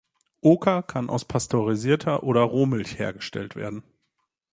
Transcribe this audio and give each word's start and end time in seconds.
Oka 0.41 0.81
kann 0.81 1.11
aus 1.11 1.25
pasteurisierter 1.25 2.23
oder 2.23 2.41
Rohmilch 2.41 2.97
hergestellt 2.97 3.55
werden. 3.55 3.83